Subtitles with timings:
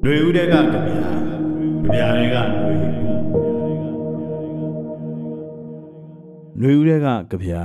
[0.00, 1.08] ຫນွေဦးတဲ့ကကြပြာ
[1.84, 2.86] ကြပြာတွေကຫນွေဦး
[6.58, 7.60] ຫນွေဦးတဲ့ကကြပြာ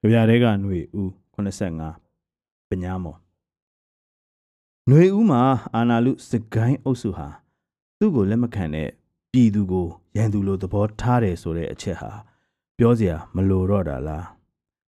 [0.00, 3.18] ကြပြာတွေကຫນွေဦး85ပညာမော်
[4.86, 5.42] ຫນွေဦးမှာ
[5.74, 7.28] အာနာလူစကိုင်းအုပ်စုဟာ
[7.98, 8.88] သူ့ကိုလက်မခံတဲ့
[9.32, 9.86] ပြည်သူကို
[10.16, 12.10] ရန်သူလိုသဘောထားတယ်ဆိုတဲ့အချက်ဟာ
[12.78, 14.26] ပြောစရာမလိုတော့တာလား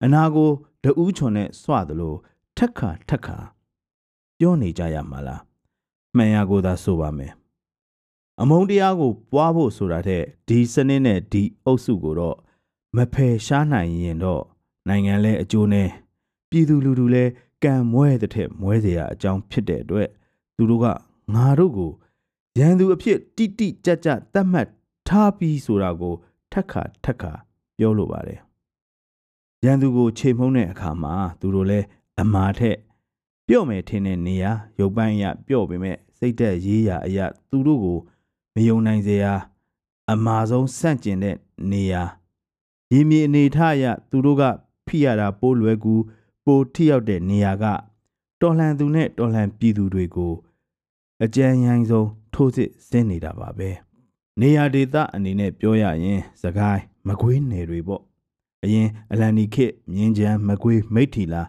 [0.03, 0.49] အနာကို
[0.83, 2.15] တဦးချွန်နဲ့စွသလို
[2.57, 3.37] ထက်ခါထက်ခါ
[4.39, 5.41] ပြောနေကြရမှာလား
[6.15, 7.33] မှန်ရကိုသာဆိုပါမယ်
[8.41, 12.37] အမုန်းတရားကိုပွားဖို့ဆိုတာတဲ့ဒီစနစ်နဲ့ဒီအုပ်စုကိုတော့
[12.95, 14.43] မဖယ်ရှားနိုင်ရင်တော့
[14.87, 15.89] နိုင်ငံလဲအကျိုးနဲ့
[16.49, 17.23] ပြည်သူလူထုလဲ
[17.63, 20.09] ကံမွဲတဲ့ထက်မွဲเสียအကြောင်းဖြစ်တဲ့အတွက်
[20.55, 20.85] သူတို့က
[21.35, 21.91] ငါတို့ကို
[22.59, 24.67] ရန်သူအဖြစ်တိတိကြကြတတ်မှတ်
[25.07, 26.15] ထားပြီးဆိုတာကို
[26.51, 27.33] ထက်ခါထက်ခါ
[27.77, 28.39] ပြောလိုပါတယ်
[29.65, 31.79] ရန်သူကိုခြေမှုန်းတဲ့အခါမှာသူတို့လဲ
[32.21, 32.77] အမာထက်
[33.47, 37.98] ပြော့မယ်ထင်တဲ့နေရာရုပ်ပိုင်းရပြော့ပေမဲ့ စိတ်သက်ရေးရာအရာသူတို့ကို
[38.54, 39.32] မယုံနိုင်စေရာ
[40.12, 41.36] အမာဆုံးဆန့်ကျင်တဲ့
[41.70, 42.02] နေရာ
[42.92, 44.42] ရင်းမြေအနေထားအရသူတို့က
[44.86, 45.94] ဖိရတာပိုးလွယ်ကူ
[46.44, 47.64] ပိုထိရောက်တဲ့နေရာက
[48.40, 50.32] တော်လှန်သူနဲ့တော်လှန်ပြည်သူတွေကို
[51.24, 53.70] အကြံဉာဏ်ဆုံးထိုးစစ်ဆင်းနေတာပါပဲ
[54.40, 58.02] နေရာဒေသအနေနဲ့ပြောရရင်စကိုင်းမကွေးနယ်တွေပေါ့
[58.64, 61.42] အရင်အလန်နီခေတ်မြင်းချမ်းမကွေးမိထီလာ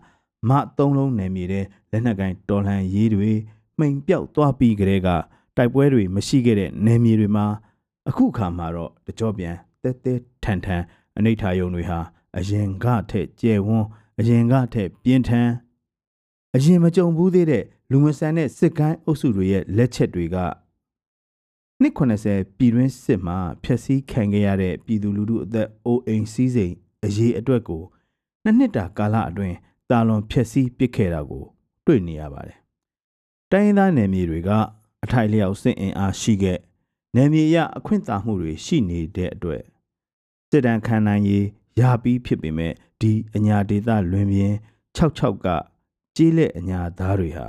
[0.49, 3.31] မသုံးလုံးနယ်မြေတဲ့လက်နက်ကိုင်တော်လှန်ရေးတွေ
[3.79, 5.09] မှိန်ပြောက်သွားပြီးကြတဲ့က
[5.57, 7.45] တိုက်ပွဲတွေမရှိခဲ့တဲ့နယ်မြေတွေမှာ
[8.09, 10.83] အခုခါမှာတော့တကြောပြန်တဲတဲထန်ထန်
[11.17, 11.99] အနိဋ္ဌာယုံတွေဟာ
[12.37, 13.87] အရင်ကထက်ကျဲဝန်း
[14.19, 15.49] အရင်ကထက်ပြင်းထန်
[16.55, 20.37] အရင်မကြုံဘူးသေးတဲ့လူမဆန်တဲ့စစ်ကိုင်းအုပ်စုတွေရဲ့လက်ချက်တွေက
[21.81, 26.73] နှစ်80ပြည်တွင်းစစ်မှာဖျက်ဆီးခံခဲ့ရတဲ့ပြည်သူလူထုအသက်အိုးအိမ်စည်းစိမ်
[27.05, 27.83] အရေးအတွက်ကို
[28.43, 29.55] နှစ်နှစ်တာကာလအတွင်း
[29.89, 31.43] တာလွန်ဖျက်ဆီးပစ်ခဲ့တာကို
[31.85, 32.57] တွေ့နေရပါတယ်။
[33.51, 34.49] တိုင်းရင်းသားနယ်မြေတွေက
[35.03, 36.59] အထိုက်လျောက်စစ်အင်အားရှိခဲ့
[37.15, 39.63] နယ်မြေရအခွင့်အာဏာမှုတွေရှိနေတဲ့အတွက်
[40.49, 41.45] စစ်တမ်းခံနိုင်ရေး
[41.79, 44.53] ရပြီးဖြစ်ပေမဲ့ဒီအညာဒေသလွင်ပြင်
[44.97, 45.47] 66က
[46.15, 47.47] ကြေးလက်အညာသားတွေဟာ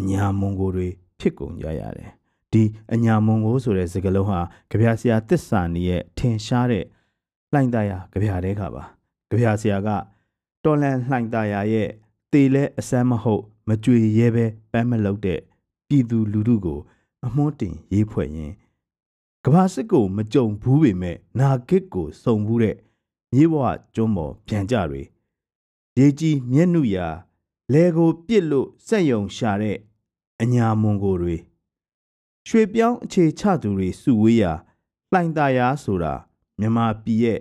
[0.00, 0.88] အညာမွန်ဂိုတွေ
[1.20, 2.10] ဖြစ်ကုန်ကြရတယ်
[2.52, 2.62] ဒီ
[2.94, 4.40] အညာမွန်ဂိုဆိုတဲ့စကားလုံးဟာ
[4.70, 6.84] ကြပြဆရာတစ္ဆာနီရဲ့ထင်ရှားတဲ့
[7.52, 8.82] လှိုင်သားရကြပြတဲ့ခါပါ
[9.28, 9.88] ကြပြဆရာက
[10.64, 11.88] တော်လန်လှိုင်သားရရဲ့
[12.32, 15.40] တေလဲအစမ်းမဟုတ် မကြွေရဲပဲပန်းမလုပ်တဲ့
[15.88, 16.80] ပြည်သူလူထုကို
[17.26, 18.52] အမွှန်းတင်ရေးဖွဲ့ရင်
[19.44, 22.76] ကဘာစစ်ကိုမကြုံဘူးပေမဲ့နာဂစ်ကိုစုံဘူးတဲ့
[23.32, 25.02] မြေဘဝကျွန်းပေါ်ပြန်ကြတွေ
[25.98, 27.08] ရေကြီးမျက်နှုရာ
[27.72, 29.78] လဲကိုပြစ်လို့စက်ယုံရှာတဲ့
[30.42, 31.36] အညာမွန်ကိုတွေ
[32.48, 34.52] ရွှေပြောင်းအခြေချသူတွေစုဝေးရာ
[35.12, 36.14] လှိုင်သာယာဆိုတာ
[36.58, 37.40] မြန်မာပြည်ရဲ့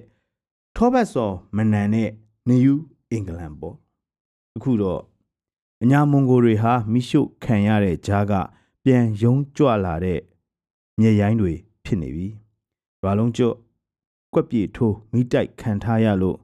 [0.76, 2.10] ထောဘတ်စော်မနန်နဲ့
[2.48, 3.76] နယူးအင်္ဂလန်ပေါ့
[4.56, 5.02] အခုတော့
[5.84, 8.34] အညာမွန်ဂိုတွေဟာမိရှုခံရတဲ့ဂျားက
[8.84, 10.20] ပြန်ယုံကြွလာတဲ့
[11.00, 12.28] မြေရိုင်းတွေဖြစ်နေပြီ။
[13.04, 13.56] ဘာလုံးကျွတ်
[14.34, 16.38] ကွက်ပြေထိုးမိတိုက်ခံထားရလို့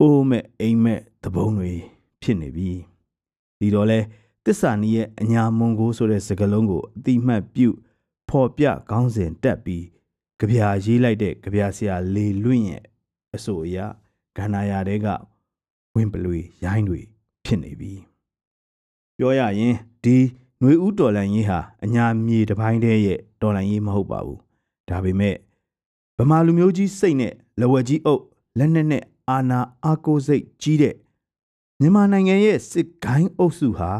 [0.00, 1.72] အိုးမဲ့အိမ်မဲ့သဘုံတွေ
[2.22, 2.70] ဖြစ်နေပြီ။
[3.58, 3.98] ဒီတော့လဲ
[4.44, 7.68] တစ္ဆာနီးရဲ့အညာမွန်ဂိုဆိုတဲ့စကားလုံးကိုအတိမတ်ပြု
[8.28, 9.84] ဖော်ပြခေါင်းစဉ်တက်ပြီး
[10.38, 12.82] ကြပြာရေးလိုက်တဲ့ကြပြာဆရာလေလွင့်ရဲ့
[13.34, 13.78] အဆိုအရ
[14.36, 15.06] ကန္နာယာတဲက
[15.94, 17.00] ဝင်းပလွေရိုင်းတွေ
[17.44, 18.11] ဖြစ်နေပြီ
[19.18, 19.74] ပြောရရင်
[20.04, 20.16] ဒီ
[20.60, 24.40] ຫນွေဦးတော်လန်ရေးဟာအညာမြေတစ်ပိုင်းတည်းရဲ့တော်လန်ရေးမဟုတ်ပါဘူး
[24.88, 25.36] ဒါပေမဲ့
[26.18, 28.22] ဗမာလူမျိုးကြီးစိတ်နဲ့လဝက်ကြီးအုပ်
[28.58, 30.94] လက်နက်နဲ့အာနာအာကိုစိတ်ကြီးတဲ့
[31.80, 33.90] မြန်မာနိုင်ငံရဲ့စစ်ကိုင်းအုပ်စုဟာ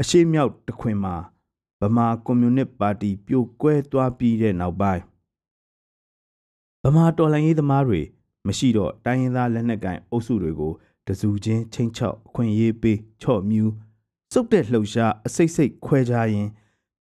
[0.00, 1.14] အရှိမြောက်တခွင်မှာ
[1.80, 5.02] ဗမာကွန်မြူနစ်ပါတီပြိုကွဲသွားပြီးတဲ့နောက်ပိုင်း
[6.84, 8.00] ဗမာတော်လှန်ရေးသမားတွေ
[8.46, 10.72] မရှိတော့တိုင်းရင်းသားလက်နက်ကိုင်အုပ်စုတွေကို
[11.06, 13.70] တစုချင်းချင်းချောက်အခွင့်ရေးပေးချော့မြူး
[14.32, 16.48] စုပ်တဲ့လှုပ်ရှားအစိတ်စိတ်ခွဲခြားရင်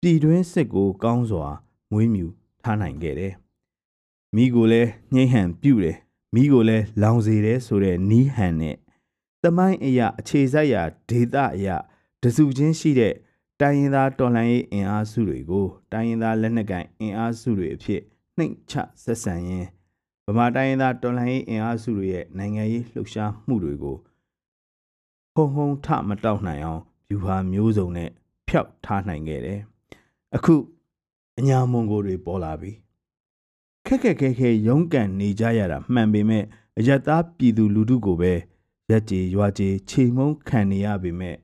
[0.01, 1.47] ပြည်တွင်းစစ်ကိုကောင်းစွာ
[1.93, 2.27] မွေးမြူ
[2.63, 3.33] ထားနိုင်ခဲ့တယ်။
[4.37, 5.97] မိကိုလည်းနှိမ့်ဟန်ပြုတ်တယ်
[6.35, 8.77] မိကိုလည်းလောင်စေတယ်ဆိုတဲ့နီးဟန်နဲ့
[9.43, 11.77] တမိုင်းအရာအခြေစိုက်ရာဒေတာအရာ
[12.23, 13.15] တစုချင်းရှိတဲ့
[13.61, 18.01] တိုင်းရင်းသားတော်လှန်ရေးအင်အားစုတွေကိုတိုင်းရင်းသားလက်နက်ကိုင်အင်အားစုတွေအဖြစ်
[18.37, 18.75] နှိမ့်ချ
[19.05, 19.69] ဆက်ဆံရင်း
[20.27, 23.97] ဗမာတိုင်းရင်းသားတော်လှန်ရေးအင်အားစုတွေရဲ့နိုင်ငံရေးလှုပ်ရှားမှုတွေကို
[25.35, 28.11] ဟုံဟုံထမတောက်နိုင်အောင် ဗျူဟာမျိုးစုံနဲ့
[28.49, 29.61] ဖျောက်ထားနိုင်ခဲ့တယ်။
[30.37, 30.55] အခု
[31.39, 32.73] အညာမွန်ကိုတွေပေါ်လာပြီ။
[33.87, 36.45] ခက်ခက်ခဲခဲရုန်းကန်နေကြရတာမှန်ပေမဲ့
[36.79, 38.33] အယက်သားပြည်သူလူထုကိုပဲ
[38.91, 41.37] ရက်ကြေရွာကြေချိန်မုံခံနေရပေမဲ့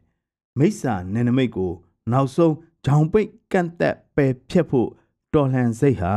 [0.58, 1.72] မိစ္ဆာနယ်နိမိတ်ကို
[2.12, 2.54] နောက်ဆုံး
[2.84, 4.88] ဂျောင်ပိတ်ကန့်သက်ပယ်ဖြတ်ဖို့
[5.32, 6.14] တော်လှန်စိတ်ဟာ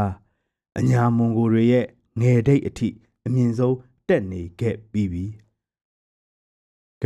[0.80, 1.86] အညာမွန်ကိုတွေရဲ့
[2.20, 2.90] ငယ်ဒိတ်အထိ
[3.26, 3.78] အမြင့်ဆုံး
[4.08, 5.26] တက်နေခဲ့ပြီးပြီ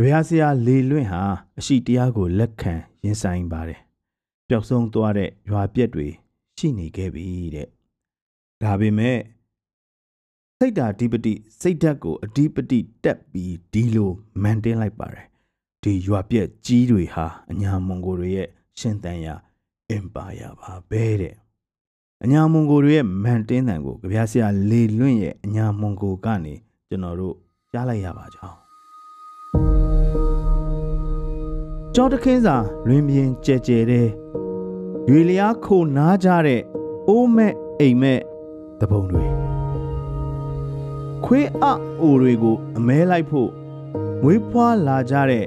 [0.00, 1.22] ကြပြားဆရာလေလွင့်ဟာ
[1.58, 2.74] အရှိတရားကိုလက်ခံ
[3.04, 3.80] ရင်ဆိုင်ပါတယ်
[4.48, 6.08] ပျောက်ဆုံးသွားတဲ့ရွာပြက်တွေ
[6.58, 7.68] ရှိနေခဲ့ပြီတဲ့
[8.62, 9.18] ဒါပေမဲ့
[10.58, 14.10] စိတ်ဓာအဓိပတိစိတ်ဓာတ်ကိုအဓိပတိတက်ပြီးဒီလို
[14.42, 15.26] မန်တင်းလိုက်ပါတယ်
[15.82, 18.48] ဒီရွာပြက်ကြီးတွေဟာအညာမွန်ဂိုတွေရဲ့
[18.78, 19.34] ရှင်တန်ရာ
[19.90, 21.34] အင်ပါယာပါပဲတဲ့
[22.24, 26.54] အညာမွန်ဂိုတွေရဲ့မန်တင်းတန်ကိုကြပြဆရာလေလွင့်ရဲ့အညာမွန်ဂိုကနေ
[26.88, 27.36] ကျွန်တော်တို့
[27.72, 28.69] ကြားလိုက်ရပါကြောင်း
[32.00, 32.56] ကြောတခင်းစာ
[32.88, 34.08] လွင်ပြင်ကြဲကြဲတဲ့
[35.08, 36.62] ရွေလျားခိုနားကြတဲ့
[37.08, 38.20] အိုးမဲ့အိမ်မဲ့
[38.80, 39.24] တပုံတွေ
[41.24, 41.66] ခွေးအ
[42.02, 43.50] အိုတွေကိုအမဲလိုက်ဖို့
[44.22, 45.46] မွေးဖွားလာကြတဲ့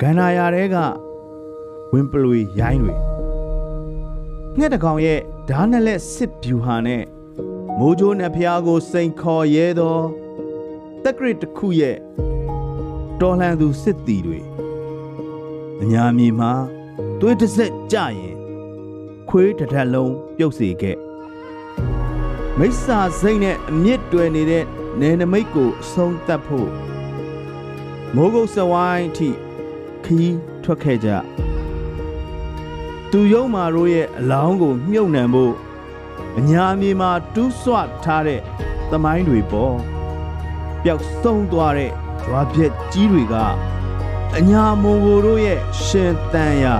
[0.00, 0.76] ဂန္ဓာယာတွေက
[1.92, 2.94] ဝင်းပလွေရိုင်းတွေ
[4.58, 7.02] ငှက်တကောင်ရဲ့ဓာတ်နဲ့လက်စစ်ဗျူဟာနဲ့
[7.78, 9.98] မိုးကြိုးနဲ့ဖျားကိုစိန်ခေါ်ရဲသော
[11.02, 11.96] တက်ကရစ်တစ်ခုရဲ့
[13.20, 14.40] တော်လှန်သူစစ်တီတွေ
[15.82, 16.52] အညာမြေမှာ
[17.20, 18.36] သွေးတစ်စက်ကြရင်
[19.28, 20.96] ခွေးတစ်ထက်လုံးပြုတ်စေခဲ့
[22.58, 24.64] မိစ္ဆာစိတ်နဲ့အမြင့်တွယ်နေတဲ့
[25.00, 26.70] နေနမိတ်ကိုအဆုံးသတ်ဖို့
[28.14, 29.30] မိုးကုတ်စဝိုင်းအထိ
[30.04, 31.08] ခီးထွက်ခဲ့ကြ
[33.10, 35.54] သူယုံမာတို့ရဲ့အလောင်းကိုမြုပ်နှံဖို့
[36.38, 38.40] အညာမြေမှာတူးဆွထားတဲ့
[38.90, 39.76] သမိုင်းတွေပေါ်
[40.82, 41.92] ပျောက်ဆုံးသွားတဲ့
[42.22, 43.34] ကြွားပြက်ကြီးတွေက
[44.38, 46.74] အညာမုံကိုတို့ရဲ့ရှင်တန်ရာ